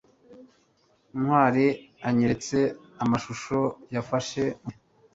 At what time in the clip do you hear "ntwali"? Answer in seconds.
1.19-1.65